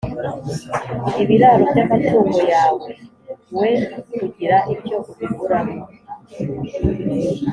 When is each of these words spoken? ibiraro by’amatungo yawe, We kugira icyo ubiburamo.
ibiraro 1.23 1.63
by’amatungo 1.71 2.39
yawe, 2.53 2.89
We 3.59 3.69
kugira 4.15 4.57
icyo 4.73 4.97
ubiburamo. 5.11 5.79